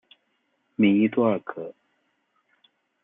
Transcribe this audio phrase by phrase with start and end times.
[0.77, 1.75] 米伊多尔格。